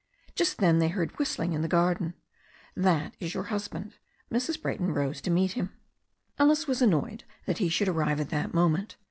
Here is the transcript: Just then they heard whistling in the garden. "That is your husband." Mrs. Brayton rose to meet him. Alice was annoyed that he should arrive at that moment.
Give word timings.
Just 0.33 0.57
then 0.57 0.79
they 0.79 0.87
heard 0.87 1.19
whistling 1.19 1.53
in 1.53 1.61
the 1.61 1.67
garden. 1.67 2.15
"That 2.75 3.13
is 3.19 3.35
your 3.35 3.43
husband." 3.53 3.99
Mrs. 4.31 4.59
Brayton 4.59 4.95
rose 4.95 5.21
to 5.21 5.29
meet 5.29 5.51
him. 5.51 5.77
Alice 6.39 6.65
was 6.65 6.81
annoyed 6.81 7.23
that 7.45 7.59
he 7.59 7.69
should 7.69 7.87
arrive 7.87 8.19
at 8.19 8.29
that 8.31 8.51
moment. 8.51 8.95